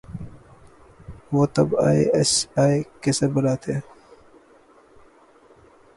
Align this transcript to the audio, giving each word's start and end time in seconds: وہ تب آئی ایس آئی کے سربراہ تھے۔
وہ 1.33 1.43
تب 1.55 1.69
آئی 1.87 2.03
ایس 2.15 2.31
آئی 2.63 2.77
کے 3.01 3.11
سربراہ 3.17 3.55
تھے۔ 3.63 3.75